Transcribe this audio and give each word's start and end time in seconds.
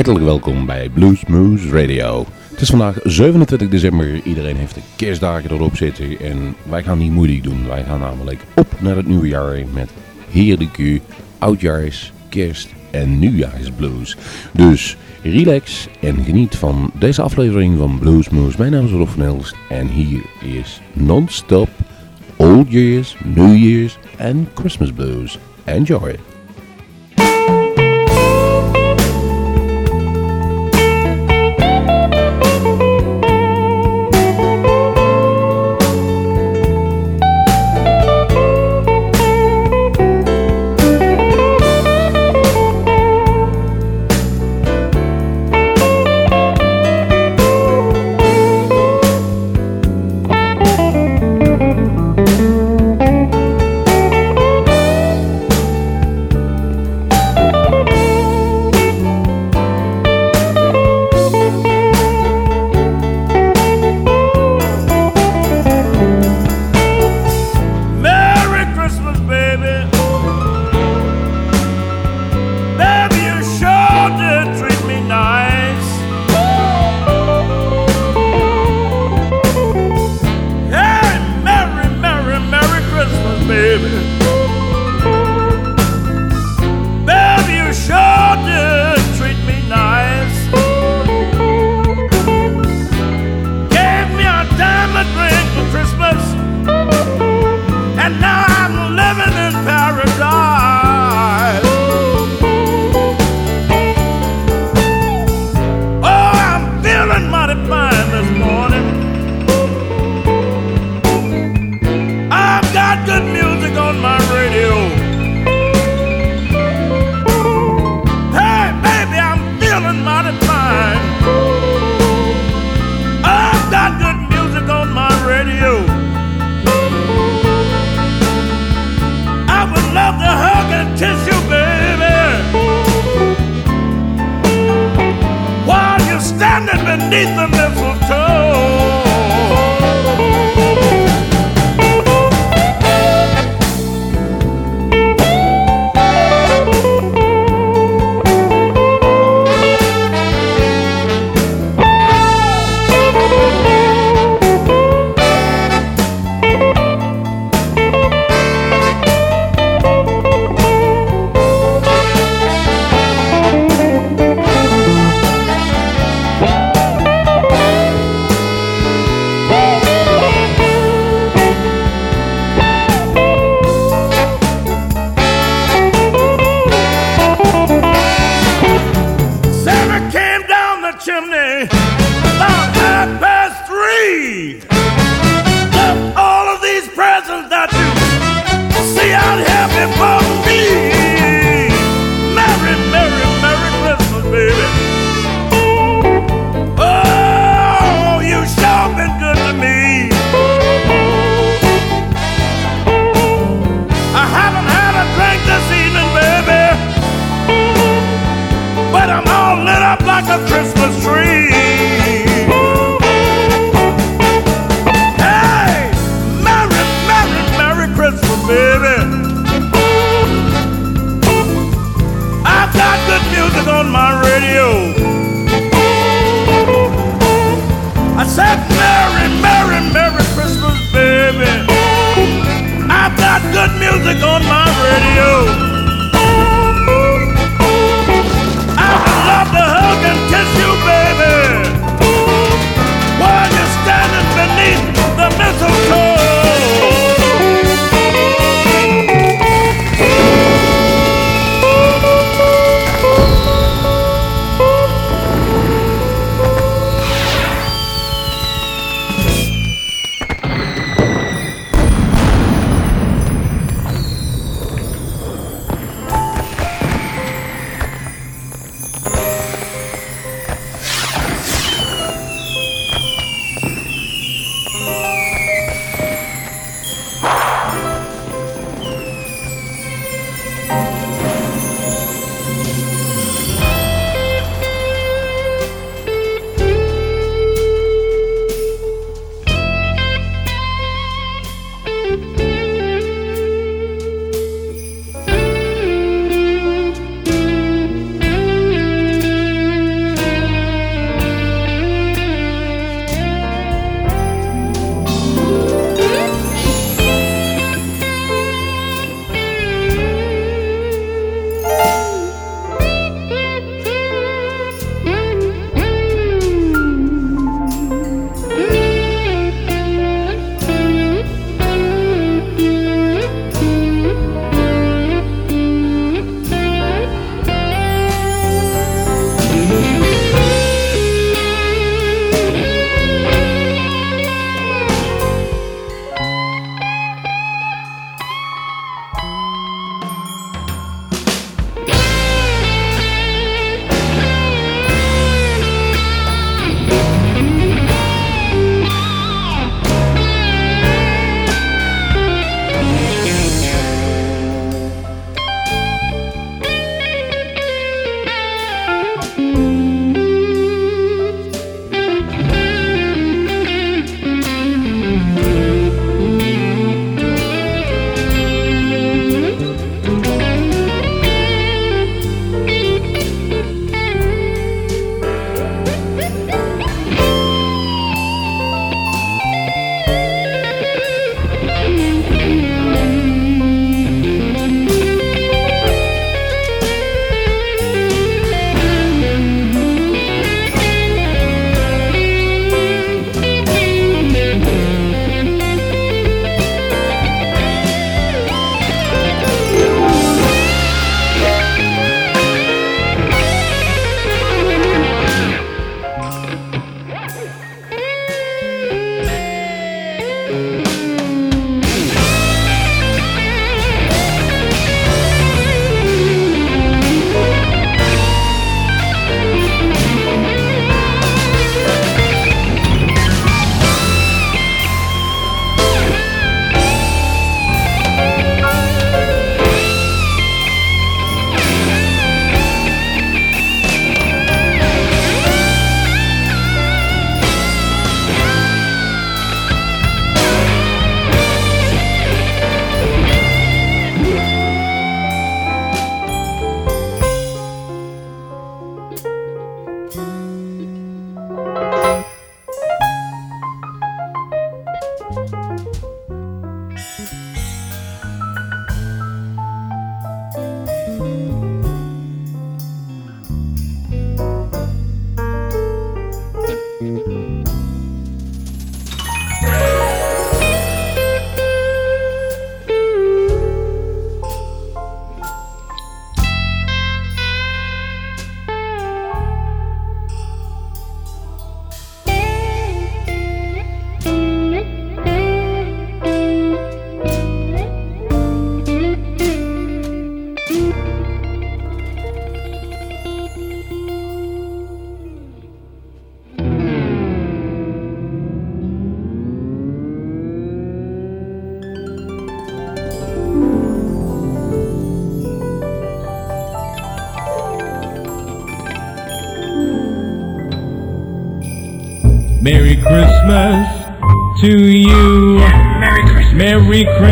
Hartelijk 0.00 0.24
welkom 0.24 0.66
bij 0.66 0.88
Blues 0.88 1.26
Moose 1.26 1.68
Radio. 1.68 2.24
Het 2.50 2.60
is 2.60 2.68
vandaag 2.68 2.98
27 3.04 3.68
december, 3.68 4.20
iedereen 4.24 4.56
heeft 4.56 4.74
de 4.74 4.80
kerstdagen 4.96 5.50
erop 5.50 5.76
zitten 5.76 6.18
en 6.20 6.54
wij 6.68 6.82
gaan 6.82 6.98
niet 6.98 7.12
moeilijk 7.12 7.42
doen. 7.42 7.66
Wij 7.68 7.84
gaan 7.84 8.00
namelijk 8.00 8.40
op 8.54 8.66
naar 8.78 8.96
het 8.96 9.06
nieuwe 9.06 9.28
jaar 9.28 9.58
met 9.72 9.90
heerlijke 10.30 11.00
oudjaars, 11.38 12.12
kerst 12.28 12.68
en 12.90 13.18
nieuwjaarsblues. 13.18 14.16
Dus 14.52 14.96
relax 15.22 15.88
en 16.00 16.24
geniet 16.24 16.56
van 16.56 16.90
deze 16.94 17.22
aflevering 17.22 17.78
van 17.78 17.98
Blues 17.98 18.28
Moose. 18.28 18.58
Mijn 18.58 18.72
naam 18.72 18.84
is 18.84 18.90
Rob 18.90 19.08
van 19.08 19.42
en 19.68 19.88
hier 19.88 20.22
is 20.58 20.80
non-stop 20.92 21.68
Old 22.36 22.70
Year's, 22.70 23.16
New 23.24 23.56
Year's 23.56 23.98
en 24.16 24.48
Christmas 24.54 24.92
Blues. 24.92 25.38
Enjoy! 25.64 26.29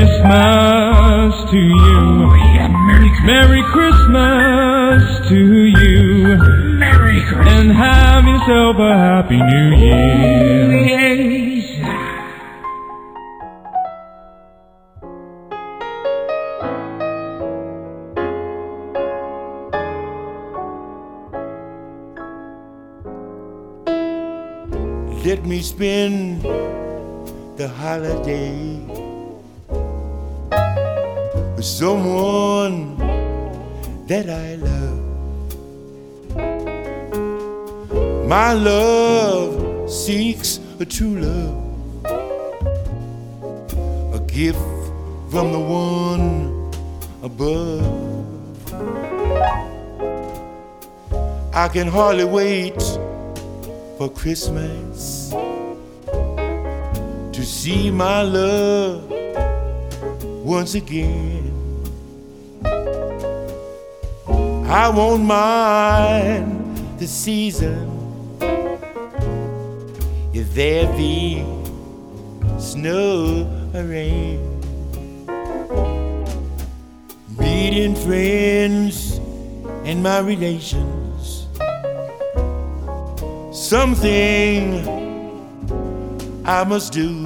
Christmas 0.08 1.50
to 1.50 1.56
you. 1.58 2.00
Oh, 2.24 2.32
Merry 2.86 3.10
Christmas. 3.10 3.26
Merry 3.26 3.62
Christmas 3.62 3.77
My 38.28 38.52
love 38.52 39.90
seeks 39.90 40.61
a 40.78 40.85
true 40.85 41.18
love, 41.18 42.04
a 44.14 44.20
gift 44.26 44.58
from 45.30 45.50
the 45.52 45.58
one 45.58 46.70
above. 47.23 47.87
I 51.54 51.68
can 51.68 51.88
hardly 51.88 52.26
wait 52.26 52.78
for 53.97 54.11
Christmas 54.11 55.30
to 57.32 57.42
see 57.42 57.90
my 57.90 58.20
love 58.20 59.11
once 60.44 60.75
again. 60.75 61.50
I 64.66 64.90
won't 64.90 65.25
mind 65.25 66.99
the 66.99 67.06
season 67.06 67.98
there 70.58 70.92
be 70.96 71.44
snow 72.58 73.46
or 73.72 73.84
rain. 73.84 74.42
Meeting 77.38 77.94
friends 77.94 79.18
and 79.84 80.02
my 80.02 80.18
relations 80.18 81.46
something 83.52 84.82
I 86.44 86.64
must 86.64 86.92
do. 86.92 87.22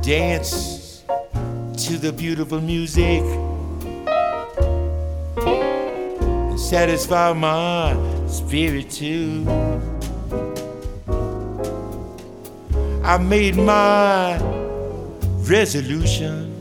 Dance 0.00 1.04
to 1.84 1.98
the 1.98 2.14
beautiful 2.16 2.62
music 2.62 3.22
and 5.36 6.58
satisfy 6.58 7.34
my 7.34 8.15
spirit 8.26 8.90
too. 8.90 9.44
I 13.02 13.18
made 13.18 13.56
my 13.56 14.38
resolution 15.48 16.52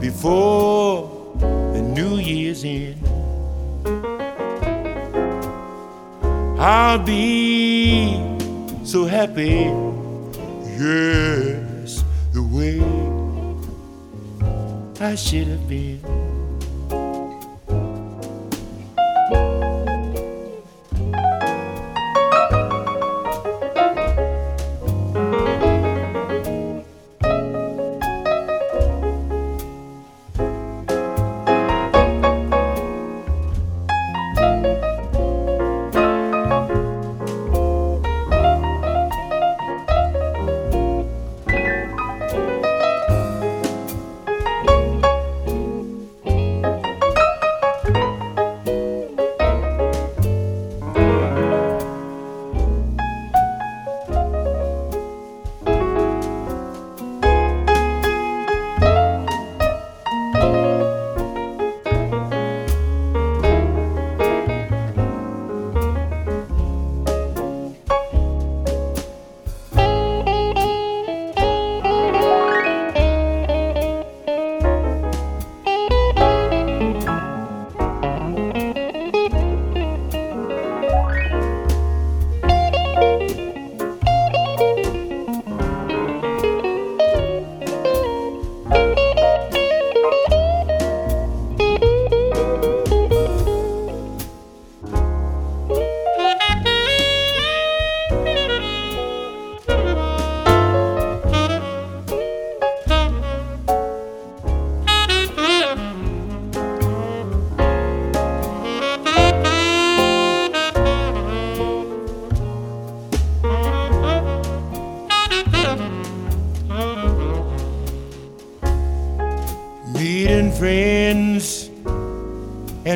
before 0.00 1.10
the 1.40 1.80
New 1.80 2.16
Year's 2.16 2.62
end. 2.64 3.00
I'll 6.58 6.98
be 6.98 8.14
so 8.84 9.06
happy, 9.06 9.72
yes, 10.78 12.04
the 12.32 12.42
way 12.42 12.80
I 15.00 15.14
should 15.14 15.48
have 15.48 15.68
been. 15.68 16.00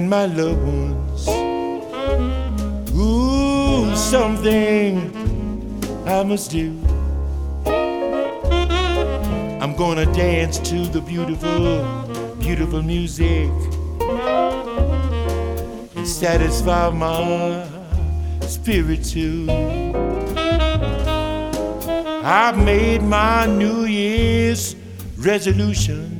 My 0.08 0.24
loved 0.24 0.62
ones. 0.62 1.28
Ooh, 2.96 3.94
something 3.94 5.12
I 6.06 6.22
must 6.22 6.50
do. 6.50 6.70
I'm 9.60 9.76
gonna 9.76 10.06
dance 10.14 10.58
to 10.70 10.86
the 10.86 11.02
beautiful, 11.02 11.82
beautiful 12.38 12.82
music 12.82 13.50
and 15.94 16.08
satisfy 16.08 16.88
my 16.88 17.66
spirit 18.40 19.04
too. 19.04 19.46
I've 22.24 22.56
made 22.56 23.02
my 23.02 23.44
New 23.46 23.84
Year's 23.84 24.74
resolutions 25.18 26.17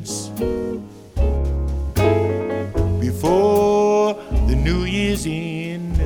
New 4.65 4.85
Year's 4.85 5.27
in. 5.27 5.97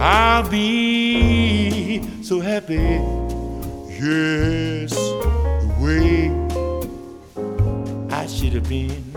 I'll 0.00 0.48
be 0.48 2.02
so 2.22 2.40
happy, 2.40 2.98
yes, 4.00 4.94
the 4.94 5.68
way 5.80 6.30
I 8.10 8.26
should 8.26 8.54
have 8.54 8.68
been. 8.68 9.09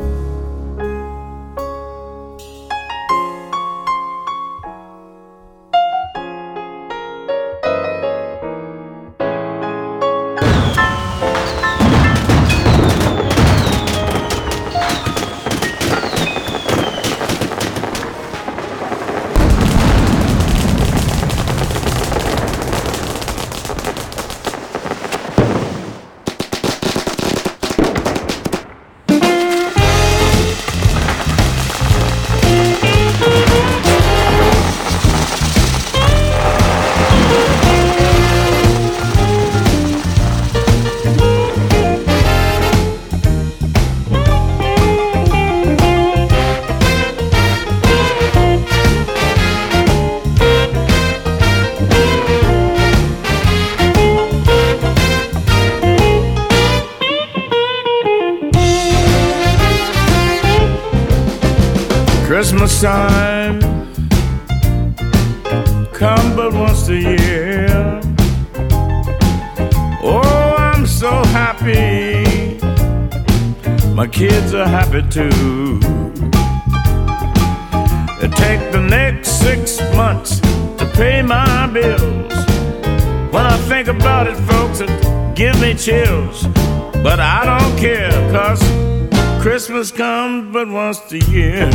Once 90.94 91.12
a 91.14 91.32
year. 91.32 91.70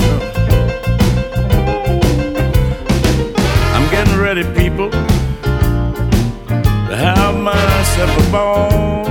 I'm 3.74 3.90
getting 3.90 4.18
ready, 4.20 4.44
people, 4.54 4.90
to 6.88 6.94
have 6.96 7.36
myself 7.36 8.10
a 8.16 8.30
ball. 8.30 9.06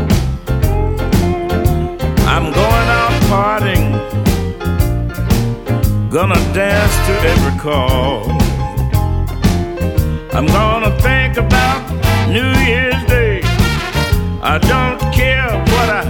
I'm 2.26 2.54
going 2.54 2.90
out 3.02 3.16
partying, 3.32 3.88
gonna 6.10 6.42
dance 6.54 6.96
to 7.08 7.14
every 7.34 7.60
call. 7.60 8.32
I'm 10.38 10.48
gonna 10.48 10.92
think 11.02 11.36
about 11.36 11.82
New 12.30 12.52
Year's 12.66 13.04
Day. 13.08 13.42
I 14.42 14.58
don't 14.72 15.00
care 15.14 15.52
what 15.74 15.90
I 16.00 16.04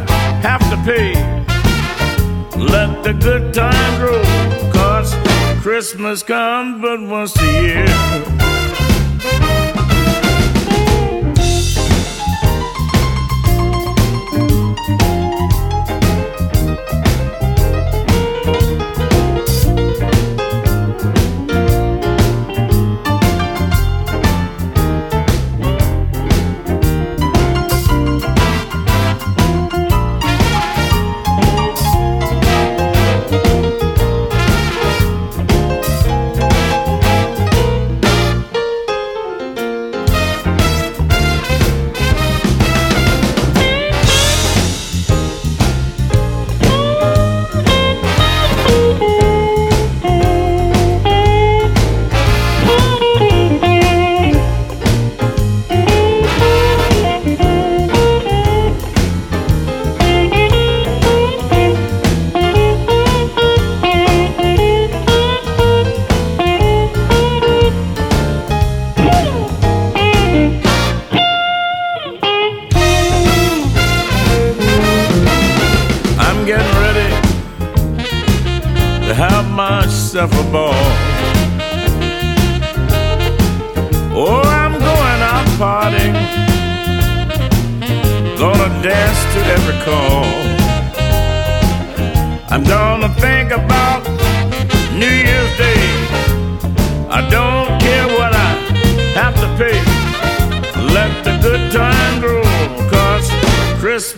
have 0.43 0.61
to 0.69 0.77
pay. 0.85 1.16
Good 3.27 3.53
times 3.53 3.99
roll, 3.99 4.71
cause 4.71 5.13
Christmas 5.61 6.23
comes 6.23 6.81
but 6.81 7.01
once 7.01 7.35
a 7.41 7.61
year. 7.61 7.85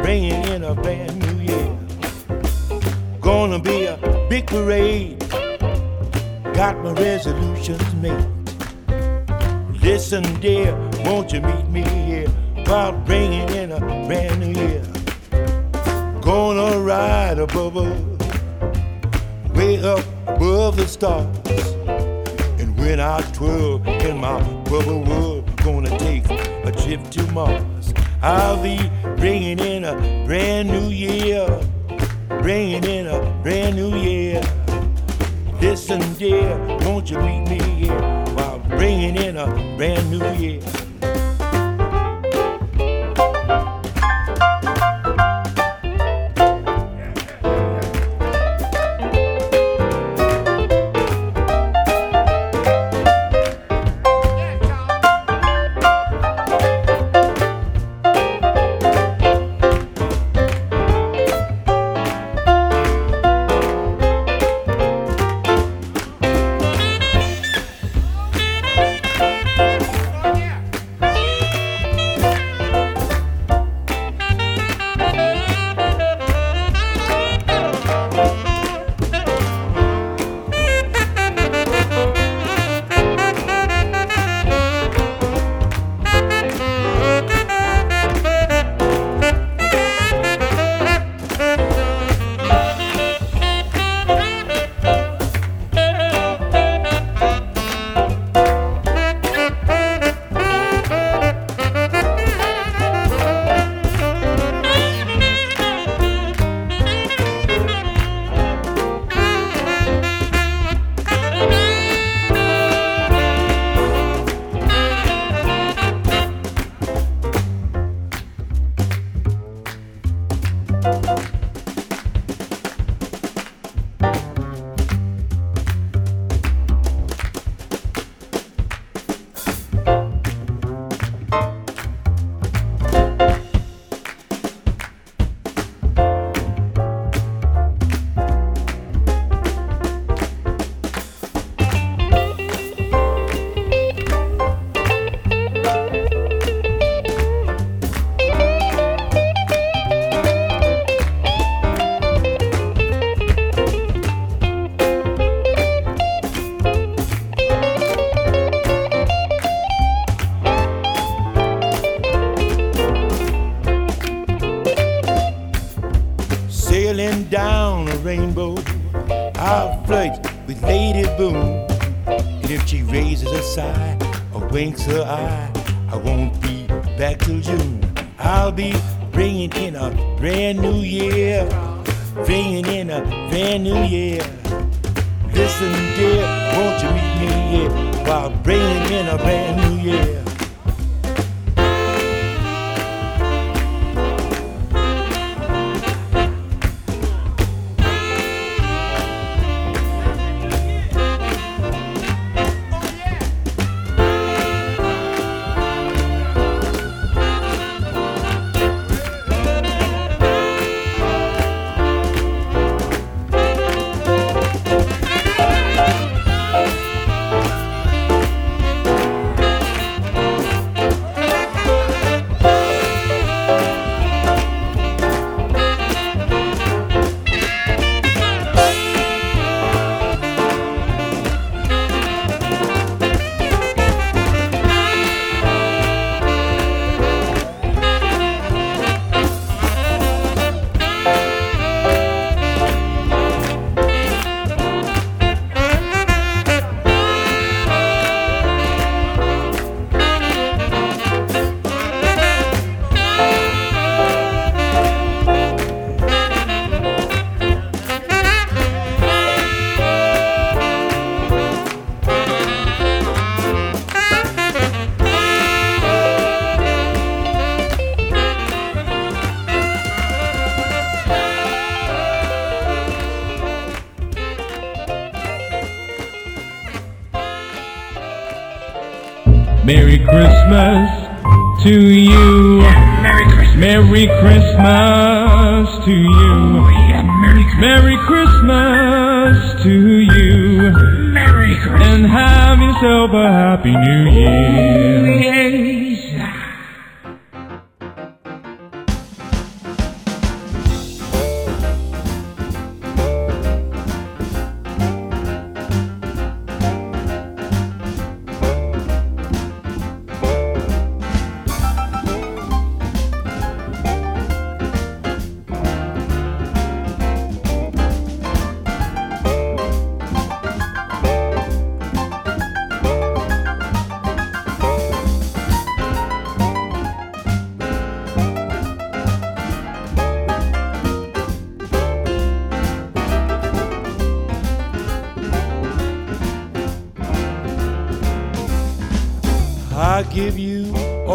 bringing 0.02 0.42
in 0.48 0.64
a 0.64 0.74
brand 0.74 1.18
new 1.18 1.44
year? 1.44 1.78
Gonna 3.20 3.58
be 3.58 3.84
a 3.86 3.96
big 4.28 4.46
parade. 4.46 5.18
Got 6.54 6.82
my 6.82 6.92
resolutions 6.92 7.94
made. 7.94 8.26
Listen, 9.82 10.22
dear, 10.40 10.74
won't 11.04 11.32
you 11.32 11.40
meet 11.40 11.68
me 11.68 11.82
here 11.82 12.28
while 12.66 12.92
bringing 12.92 13.48
in 13.50 13.72
a 13.72 13.80
brand 13.80 14.40
new 14.40 14.60
year? 14.60 14.82
Gonna 16.20 16.78
ride 16.80 17.38
above 17.38 17.76
us, 17.76 18.00
way 19.54 19.82
up 19.82 20.04
above 20.26 20.76
the 20.76 20.86
stars. 20.86 21.26
And 22.60 22.76
when 22.78 23.00
I 23.00 23.20
twirl 23.32 23.82
in 23.88 24.18
my 24.18 24.40
bubble 24.64 25.02
world, 25.02 25.56
gonna 25.64 25.96
take 25.98 26.28
a 26.30 26.72
trip 26.72 27.10
to 27.10 27.22
Mars. 27.32 27.69
I'll 28.22 28.62
be 28.62 28.78
bringing 29.16 29.58
in 29.58 29.84
a 29.84 29.94
brand 30.26 30.68
new 30.68 30.90
year, 30.90 31.46
bringing 32.42 32.84
in 32.84 33.06
a 33.06 33.40
brand 33.42 33.76
new 33.76 33.96
year. 33.96 34.42
Listen, 35.62 36.00
dear, 36.14 36.58
won't 36.80 37.10
you 37.10 37.18
meet 37.18 37.48
me 37.48 37.58
here 37.58 37.98
while 38.34 38.58
bringing 38.68 39.16
in 39.16 39.38
a 39.38 39.46
brand 39.78 40.10
new 40.10 40.22
year? 40.34 40.60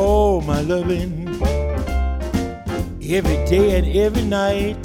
All 0.06 0.40
my 0.42 0.62
loving 0.62 1.28
every 3.02 3.40
day 3.46 3.78
and 3.78 3.88
every 3.98 4.22
night. 4.22 4.78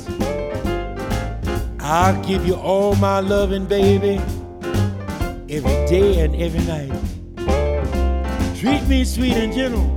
I'll 1.78 2.18
give 2.24 2.46
you 2.46 2.54
all 2.54 2.94
my 2.94 3.20
loving, 3.20 3.66
baby, 3.66 4.16
every 5.56 5.78
day 5.92 6.20
and 6.24 6.34
every 6.36 6.64
night. 6.74 6.92
Treat 8.58 8.82
me 8.88 9.04
sweet 9.04 9.34
and 9.34 9.52
gentle, 9.52 9.88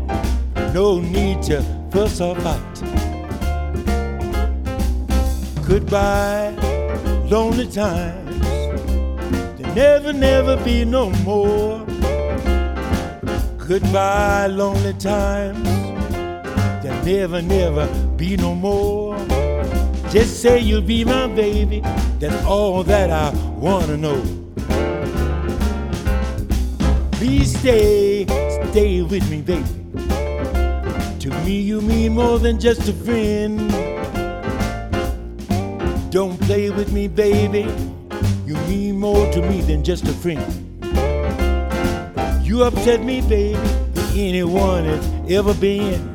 no 0.74 1.00
need 1.00 1.42
to 1.44 1.62
fuss 1.92 2.20
or 2.20 2.36
fight. 2.42 2.76
Goodbye, 5.66 6.50
lonely 7.30 7.68
times, 7.68 8.42
there 9.58 9.74
never, 9.74 10.12
never 10.12 10.58
be 10.66 10.84
no 10.84 11.10
more. 11.24 11.83
Goodbye, 13.66 14.48
lonely 14.48 14.92
times. 14.96 15.64
There'll 16.84 17.06
never, 17.06 17.42
never 17.42 17.88
be 18.18 18.36
no 18.36 18.54
more. 18.54 19.18
Just 20.10 20.42
say 20.42 20.60
you'll 20.60 20.82
be 20.82 21.06
my 21.06 21.28
baby. 21.28 21.80
That's 22.20 22.46
all 22.46 22.84
that 22.84 23.10
I 23.10 23.30
wanna 23.58 23.96
know. 23.96 24.22
Please 27.14 27.58
stay, 27.58 28.26
stay 28.70 29.02
with 29.02 29.30
me, 29.32 29.42
baby. 29.42 29.64
To 31.20 31.30
me, 31.46 31.62
you 31.62 31.80
mean 31.80 32.16
more 32.16 32.40
than 32.40 32.60
just 32.60 32.90
a 32.90 32.94
friend. 32.94 33.72
Don't 36.12 36.38
play 36.42 36.70
with 36.70 36.92
me, 36.92 37.08
baby. 37.08 37.66
You 38.46 38.56
mean 38.68 39.00
more 39.00 39.32
to 39.32 39.42
me 39.42 39.62
than 39.62 39.86
just 39.86 40.04
a 40.04 40.14
friend. 40.14 40.63
You 42.54 42.62
upset 42.62 43.04
me, 43.04 43.20
baby, 43.22 43.54
than 43.94 44.16
anyone 44.16 44.84
has 44.84 45.32
ever 45.32 45.56
been. 45.56 46.13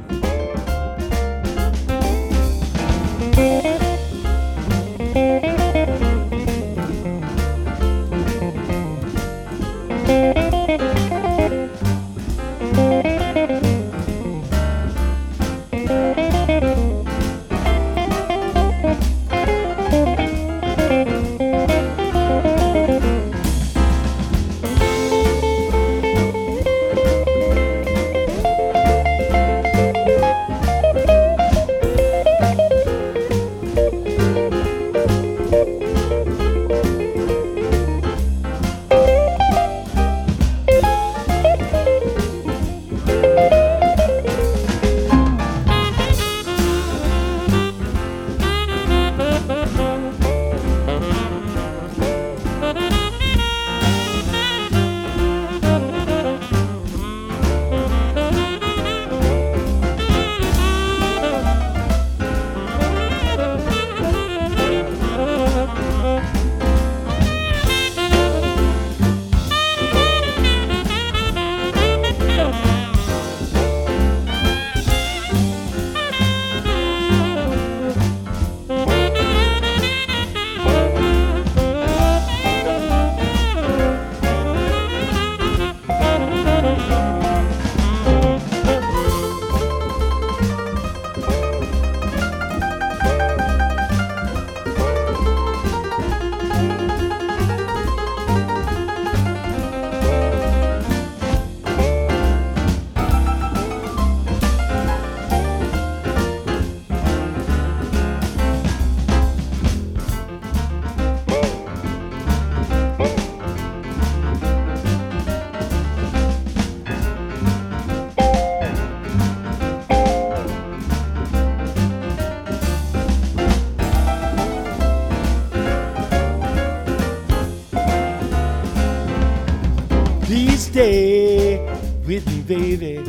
Baby. 132.49 133.05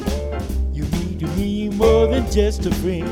You 0.73 0.83
to 1.19 1.27
me 1.37 1.69
more 1.69 2.07
than 2.07 2.29
just 2.29 2.65
a 2.65 2.75
friend. 2.75 3.09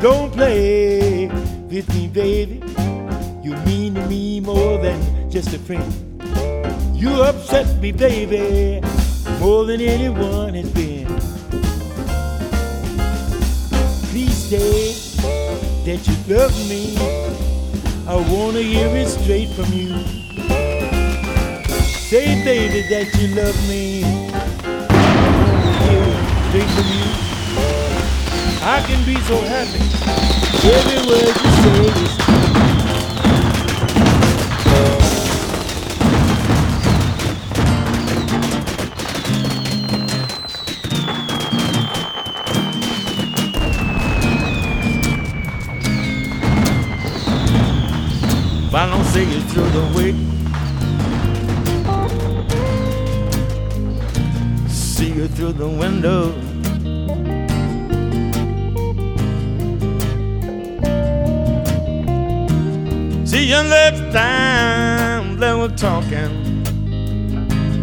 Don't 0.00 0.32
play 0.32 1.26
with 1.68 1.92
me, 1.92 2.06
baby. 2.06 2.62
You 3.42 3.56
mean 3.66 3.94
to 3.94 4.06
me 4.06 4.38
more 4.38 4.78
than 4.78 5.28
just 5.28 5.52
a 5.54 5.58
friend. 5.58 5.92
You 6.94 7.20
upset 7.22 7.80
me, 7.80 7.90
baby, 7.90 8.38
so 29.24 29.36
happy. 29.42 29.78
Every 30.68 31.00
word 31.06 31.34
you 31.42 31.50
say 31.62 31.86
is 32.02 32.22
you 49.30 49.40
through 49.42 49.70
the 49.70 49.84
week. 49.96 50.16
See 54.68 55.12
you 55.12 55.28
through 55.28 55.52
the 55.52 55.68
window. 55.68 56.51
You 63.52 63.62
next 63.64 64.00
time 64.14 65.36
that 65.36 65.54
we're 65.54 65.76
talking 65.76 66.32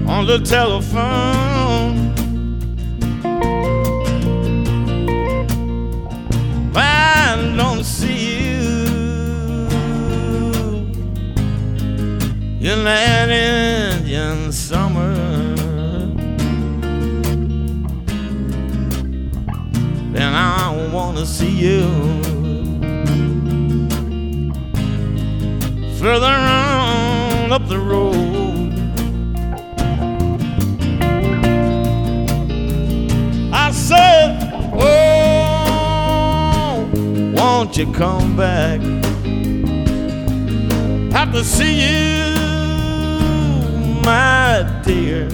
on 0.10 0.25
the 0.25 0.39
telephone. 0.39 2.10
I 6.75 7.53
don't 7.55 7.84
see 7.84 8.47
you 12.58 12.71
in 12.71 12.84
that 12.86 13.29
Indian 13.29 14.51
summer. 14.51 15.13
Then 20.13 20.34
I 20.34 20.89
wanna 20.91 21.27
see 21.27 21.51
you 21.51 22.18
further 25.99 26.27
on 26.27 27.51
up 27.51 27.67
the 27.67 27.77
road. 27.77 28.71
I 33.53 33.69
said, 33.71 34.39
Oh, 34.73 35.29
won't 37.35 37.75
you 37.75 37.91
come 37.91 38.38
back? 38.38 38.79
Have 41.12 41.33
to 41.33 41.43
see 41.43 41.81
you, 41.81 42.35
my 44.05 44.81
dear. 44.85 45.27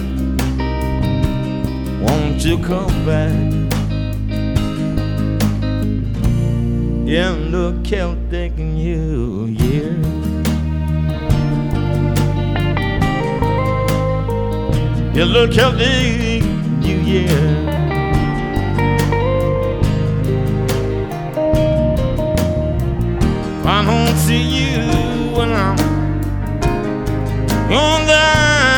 Won't 2.02 2.44
you 2.44 2.58
come 2.58 3.06
back? 3.06 3.52
In 7.06 7.52
the 7.52 7.80
Celtic 7.84 8.58
New 8.58 8.76
Year. 8.76 9.25
In 15.18 15.32
the 15.32 15.48
Celtic 15.50 16.42
New 16.84 17.00
Year. 17.00 17.30
I 23.64 23.82
don't 23.82 24.14
see 24.18 24.42
you 24.42 24.82
when 25.34 25.52
I'm 25.52 25.78
on 27.72 28.06
down 28.06 28.75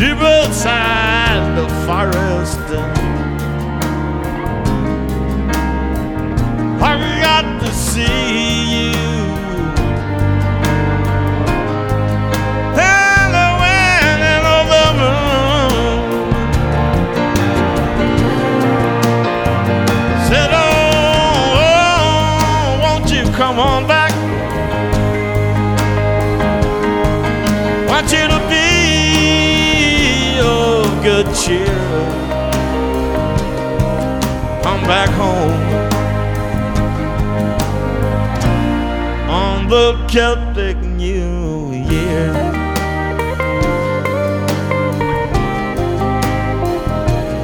deep 0.00 0.16
inside 0.16 1.56
the 1.56 1.68
forest. 1.84 2.58
I 6.82 7.20
got 7.20 7.60
to 7.60 7.70
see 7.74 8.49
good 31.22 31.34
cheer. 31.34 31.66
Come 34.62 34.82
back 34.84 35.10
home 35.10 35.60
on 39.28 39.68
the 39.68 40.06
Celtic 40.08 40.78
New 40.78 41.72
Year. 41.72 42.32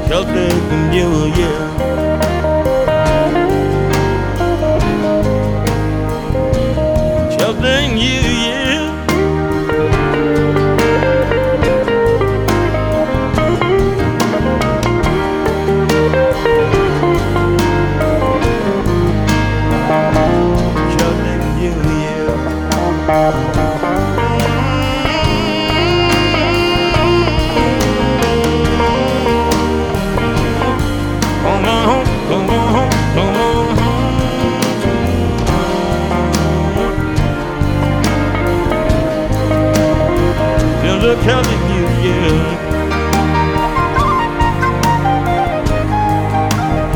Celtic 0.08 0.62
New 0.90 1.26
Year. 1.36 1.65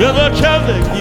You're 0.01 0.13
the 0.13 0.35
Celtic. 0.41 1.00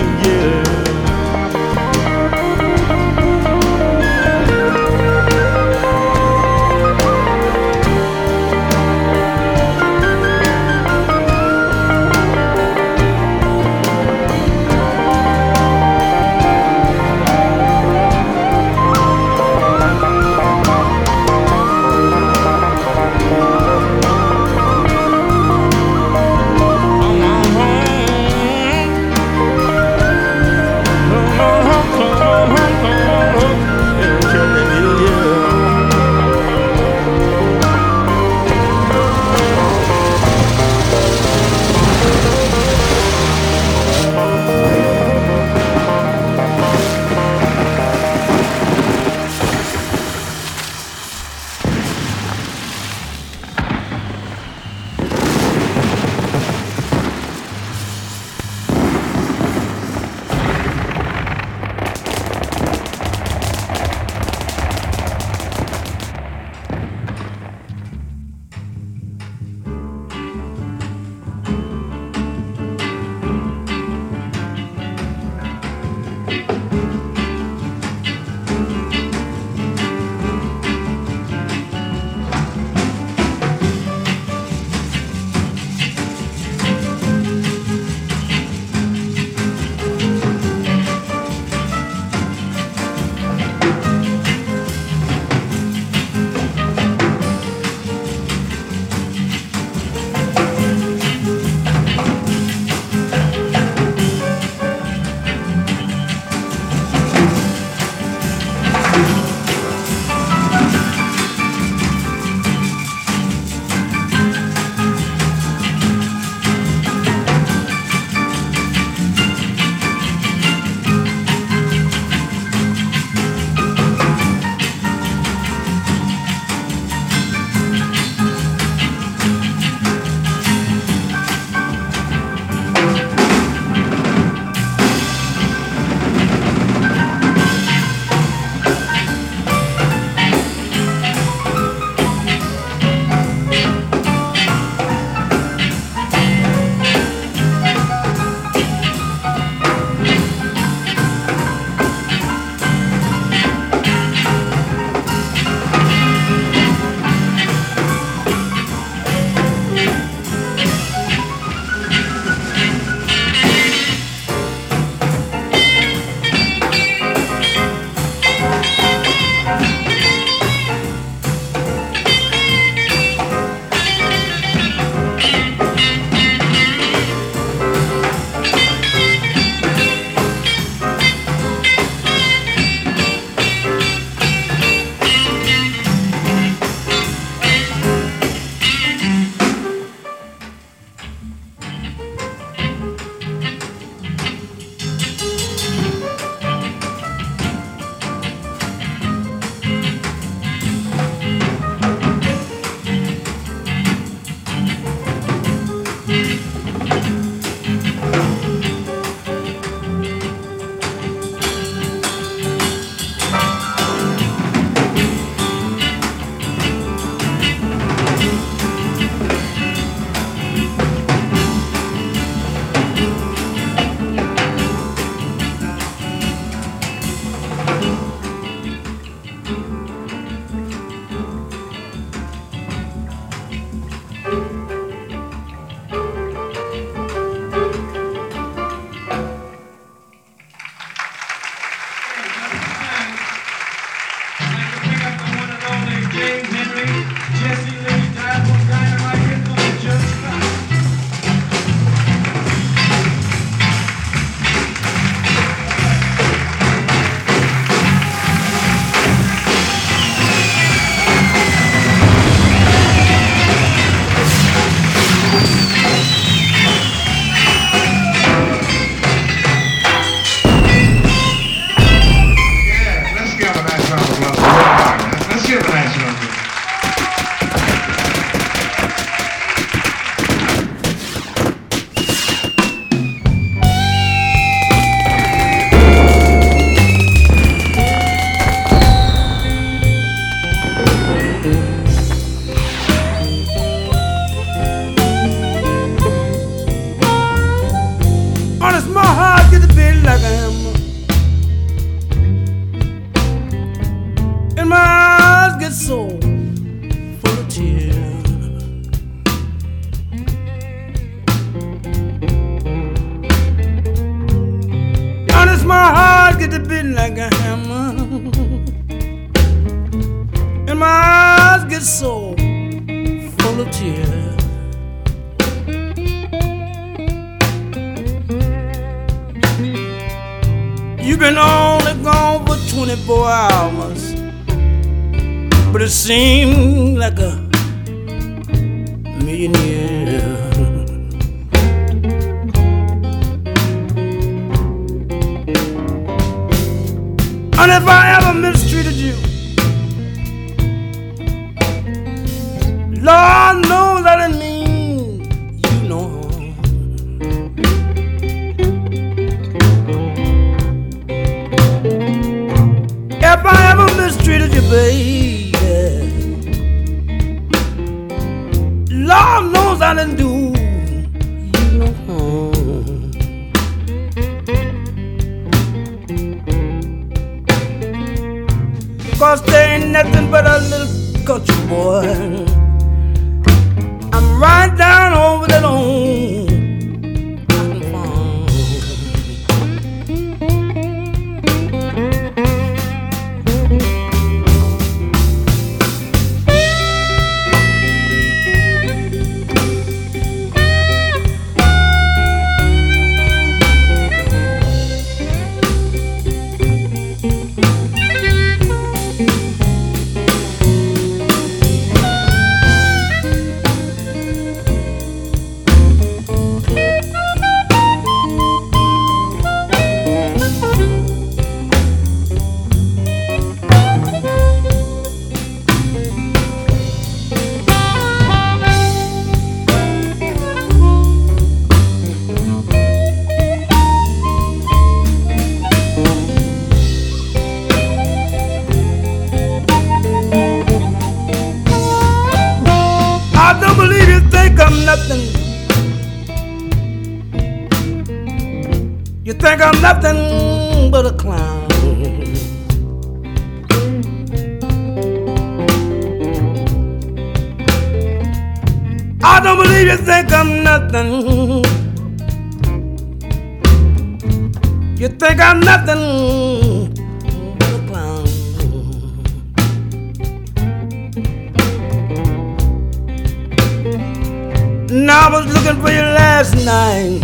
And 474.92 475.12
I 475.12 475.29
was 475.29 475.46
looking 475.46 475.79
for 475.83 475.92
you 475.92 476.02
last 476.02 476.56
night. 476.65 477.21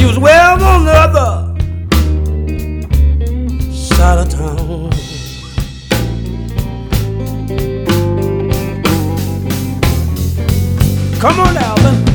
You 0.00 0.06
was 0.06 0.18
well 0.18 0.62
on 0.64 0.86
the 0.86 0.92
other 0.94 1.54
side 3.70 4.18
of 4.20 4.30
town. 4.30 4.90
Come 11.20 11.40
on, 11.40 11.56
Alvin. 11.58 12.07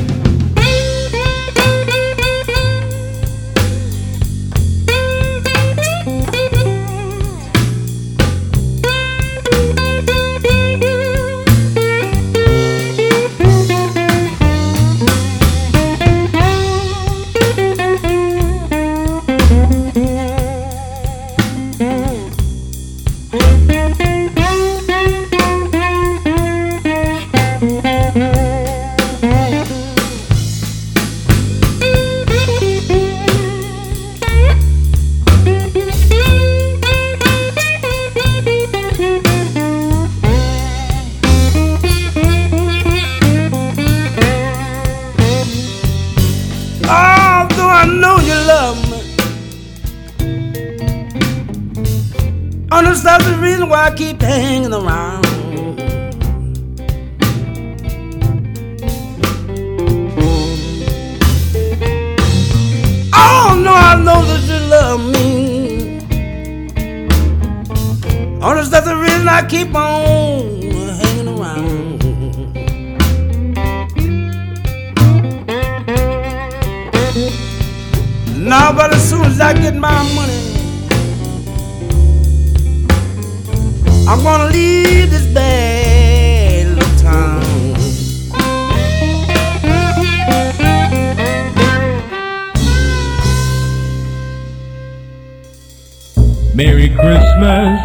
Merry 96.54 96.88
Christmas 96.88 97.80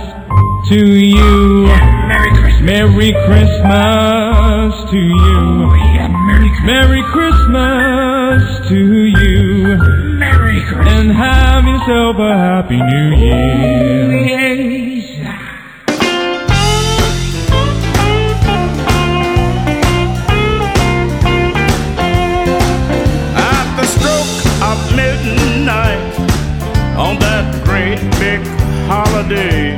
to 0.69 0.85
you. 0.85 1.65
Yeah, 1.65 2.07
Merry 2.07 2.29
Christmas. 2.37 2.61
Merry 2.61 3.11
Christmas 3.25 4.91
to 4.91 4.97
you. 4.97 5.39
Oh, 5.65 5.73
yeah, 5.73 6.07
Merry, 6.07 6.49
Christmas. 6.49 6.65
Merry 6.65 7.03
Christmas 7.11 8.69
to 8.69 8.77
you. 8.77 9.77
Merry 10.19 10.61
Christmas. 10.61 10.93
And 10.93 11.11
have 11.11 11.63
yourself 11.65 12.17
a 12.19 12.37
happy 12.37 12.77
new 12.77 13.15
year. 13.15 14.11
Yeah. 14.11 14.78
Sunday. 29.29 29.77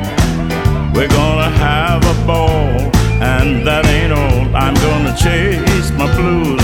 We're 0.93 1.10
gonna 1.10 1.49
have 1.49 2.02
a 2.06 2.26
ball, 2.26 2.70
and 3.22 3.68
that 3.68 3.86
ain't 3.86 4.14
all. 4.14 4.56
I'm 4.56 4.76
gonna 4.76 5.14
chase 5.18 5.91
my 5.91 6.08
blues 6.16 6.61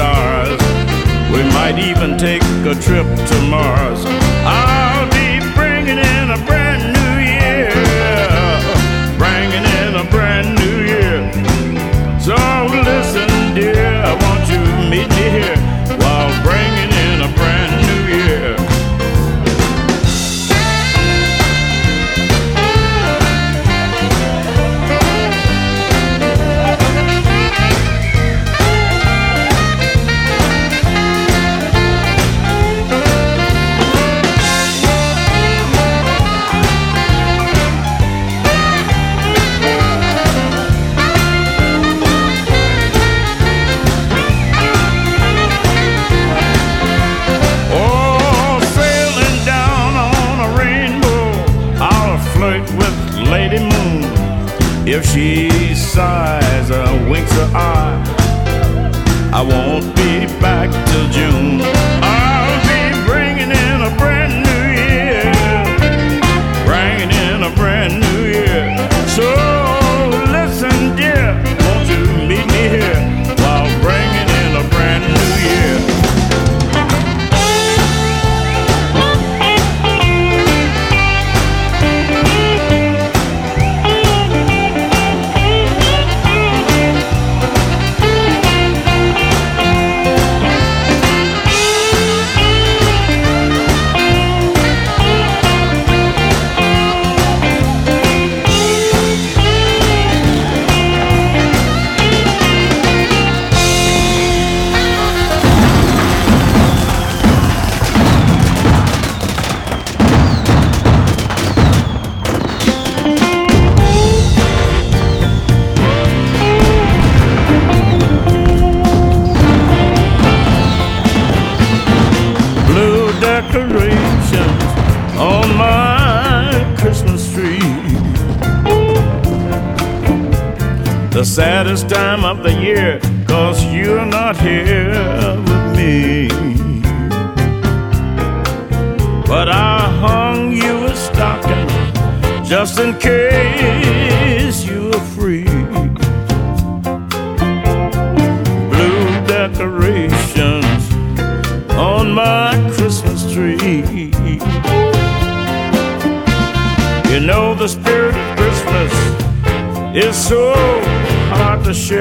stars. 0.00 0.60
We 1.30 1.42
might 1.56 1.78
even 1.78 2.16
take 2.16 2.42
a 2.64 2.74
trip 2.86 3.08
to 3.30 3.36
Mars. 3.52 4.00
I'll 4.48 5.06
be 5.20 5.28
bringing 5.54 5.98
in 5.98 6.24
a 6.38 6.40
brand 6.48 6.82
new 6.96 7.14
year. 7.36 7.68
Bringing 9.22 9.66
in 9.80 9.90
a 10.02 10.06
brand 10.14 10.48
new 10.60 10.76
year. 10.92 11.20
So 12.18 12.36
listen, 12.90 13.28
dear, 13.54 14.00
won't 14.22 14.44
you 14.52 14.62
meet 14.92 15.08
me 15.18 15.26
here 15.38 15.59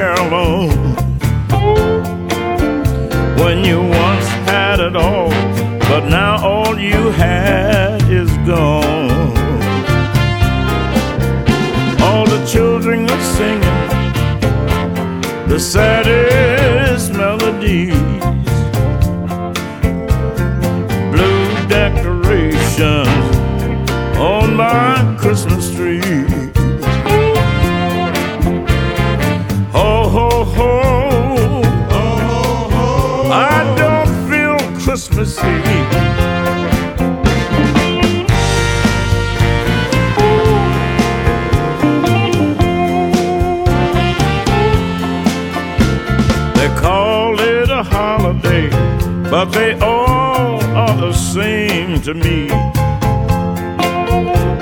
share 0.09 0.27
alone. 0.27 0.95
When 3.41 3.63
you 3.63 3.79
once 3.81 4.27
had 4.47 4.79
it 4.79 4.95
all, 4.95 5.29
but 5.79 6.07
now 6.07 6.43
all 6.43 6.77
you 6.79 7.11
had 7.11 8.01
is 8.09 8.29
gone. 8.47 9.37
All 12.01 12.25
the 12.25 12.45
children 12.45 13.09
are 13.09 13.23
singing 13.37 13.87
the 15.47 15.59
saddest 15.59 16.28
to 52.09 52.15
me. 52.15 52.49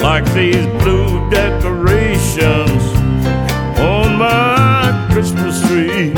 Like 0.03 0.25
these 0.33 0.65
blue 0.81 1.29
decorations 1.29 2.83
on 3.79 4.17
my 4.17 5.07
Christmas 5.11 5.55
tree. 5.65 6.09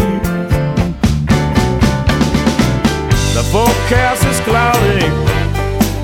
The 3.35 3.43
forecast 3.51 4.25
is 4.25 4.39
cloudy, 4.39 5.05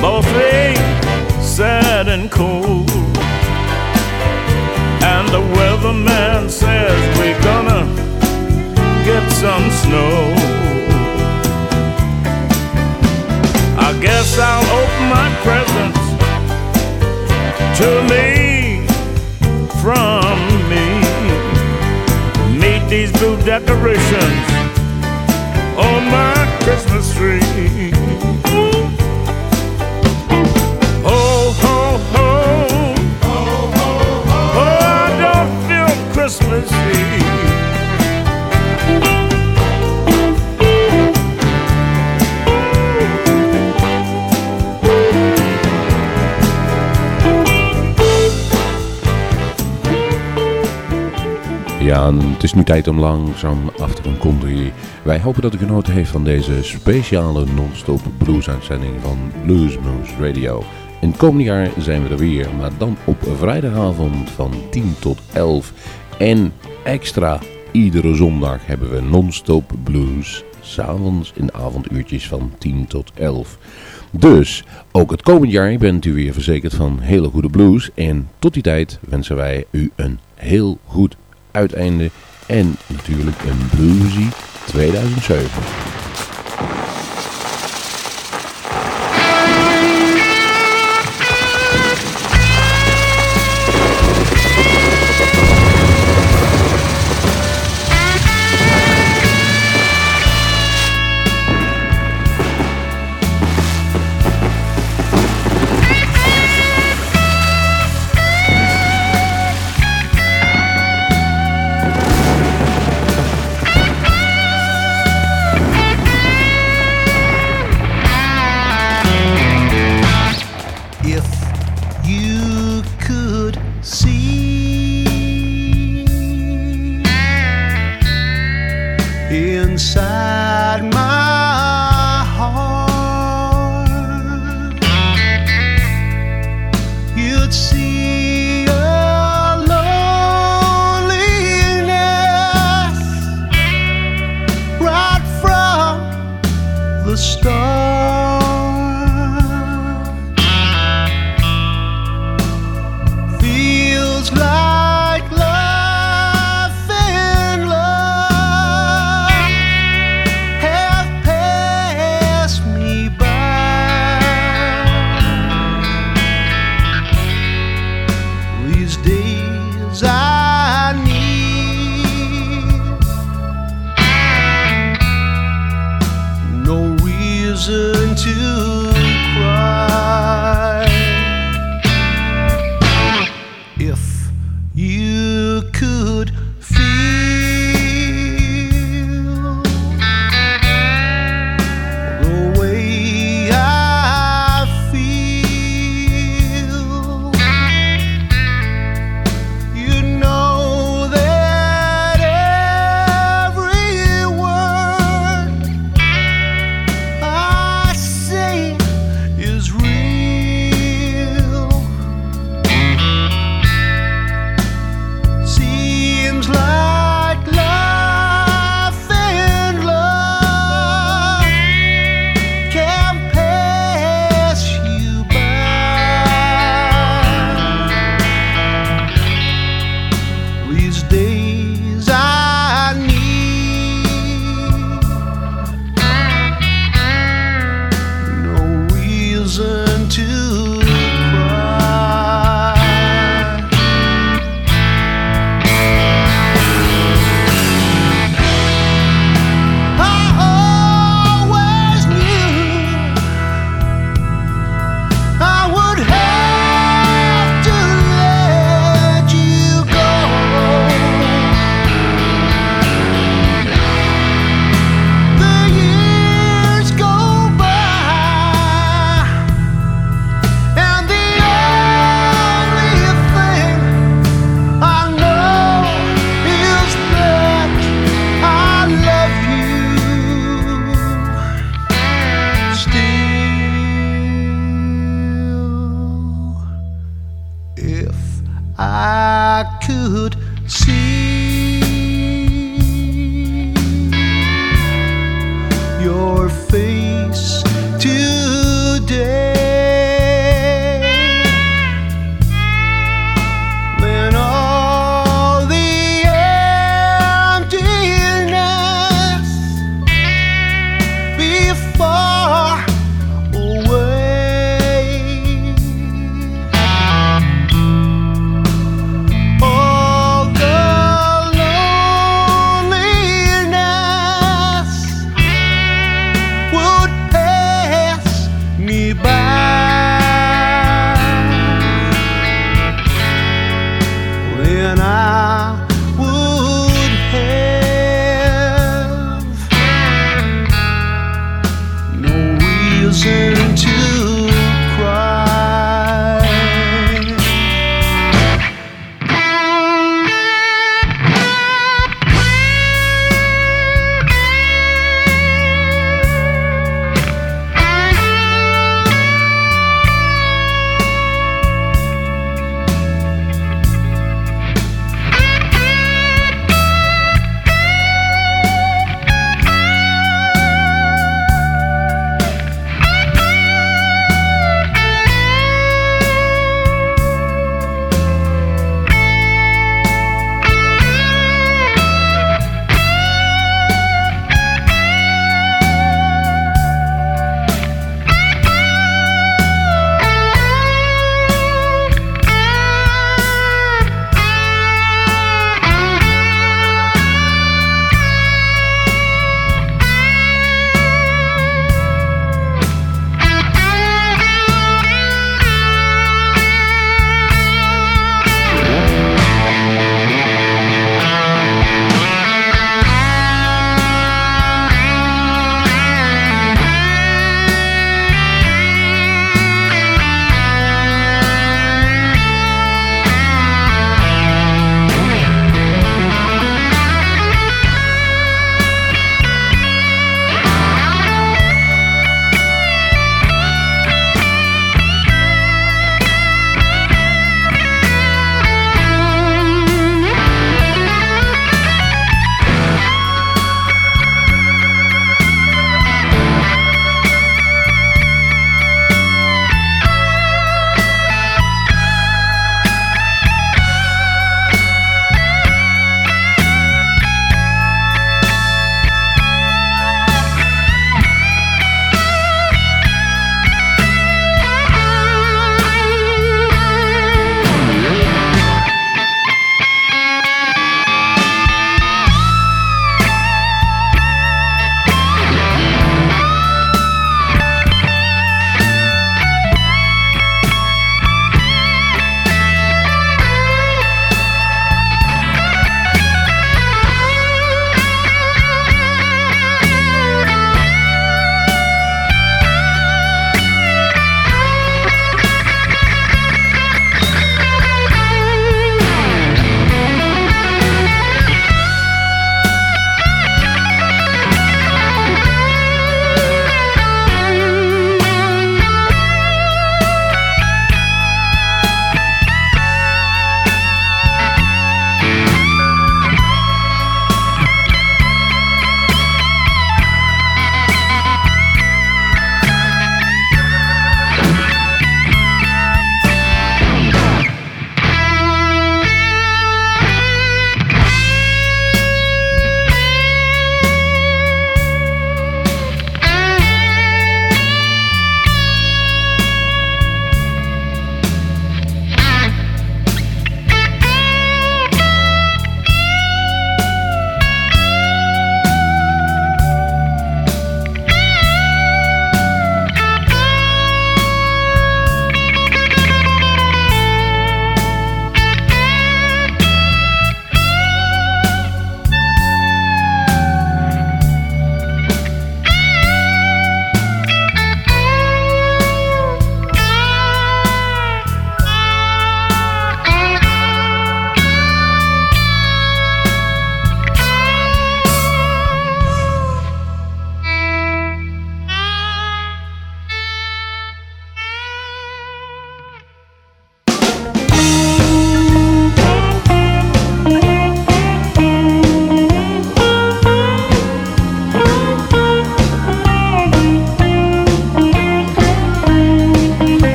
mostly 0.00 0.76
sad 1.42 2.06
and 2.06 2.30
cold. 2.30 2.88
And 5.02 5.28
the 5.30 5.42
weatherman 5.56 6.48
says 6.48 7.18
we're 7.18 7.42
gonna 7.42 7.82
get 9.04 9.28
some 9.32 9.68
snow. 9.82 10.37
Guess 14.00 14.38
I'll 14.38 14.62
open 14.80 15.08
my 15.08 15.28
presents 15.42 15.98
to 17.78 17.88
me 18.08 18.86
from 19.82 20.38
me. 20.70 20.86
Meet 22.58 22.88
these 22.88 23.10
blue 23.12 23.36
decorations 23.42 24.46
on 25.76 26.04
my 26.10 26.34
Christmas 26.62 27.12
tree. 27.14 27.90
Ho, 31.02 31.52
ho, 31.62 31.98
ho. 32.12 32.94
Oh, 34.54 34.78
I 34.80 35.08
don't 35.20 35.68
feel. 35.68 35.88
Ja, 51.88 52.14
het 52.14 52.42
is 52.42 52.54
nu 52.54 52.64
tijd 52.64 52.88
om 52.88 52.98
langzaam 52.98 53.70
af 53.78 53.94
te 53.94 54.02
gaan 54.02 54.18
kondigen. 54.18 54.72
Wij 55.02 55.20
hopen 55.20 55.42
dat 55.42 55.54
u 55.54 55.58
genoten 55.58 55.92
heeft 55.92 56.10
van 56.10 56.24
deze 56.24 56.62
speciale 56.62 57.44
non-stop 57.54 58.00
blues 58.18 58.48
uitzending 58.48 58.94
van 59.00 59.18
Bluesmoose 59.44 60.12
Radio. 60.20 60.62
In 61.00 61.08
het 61.08 61.16
komende 61.16 61.44
jaar 61.44 61.70
zijn 61.78 62.02
we 62.02 62.08
er 62.08 62.16
weer, 62.16 62.48
maar 62.58 62.70
dan 62.78 62.96
op 63.04 63.16
vrijdagavond 63.36 64.30
van 64.30 64.52
10 64.70 64.94
tot 64.98 65.20
11. 65.32 65.72
En 66.18 66.52
extra, 66.84 67.38
iedere 67.72 68.14
zondag 68.14 68.66
hebben 68.66 68.90
we 68.90 69.00
non-stop 69.00 69.72
blues. 69.82 70.44
S'avonds 70.60 71.32
in 71.34 71.46
de 71.46 71.52
avonduurtjes 71.52 72.28
van 72.28 72.52
10 72.58 72.86
tot 72.86 73.12
11. 73.14 73.58
Dus, 74.10 74.64
ook 74.92 75.10
het 75.10 75.22
komend 75.22 75.52
jaar 75.52 75.78
bent 75.78 76.04
u 76.04 76.12
weer 76.12 76.32
verzekerd 76.32 76.74
van 76.74 76.98
hele 77.00 77.28
goede 77.28 77.50
blues. 77.50 77.90
En 77.94 78.28
tot 78.38 78.54
die 78.54 78.62
tijd 78.62 78.98
wensen 79.08 79.36
wij 79.36 79.64
u 79.70 79.90
een 79.96 80.18
heel 80.34 80.78
goed 80.84 81.16
uiteinde. 81.58 82.10
En 82.46 82.76
natuurlijk 82.86 83.42
een 83.42 83.68
bluesy 83.76 84.26
2007. 84.64 85.50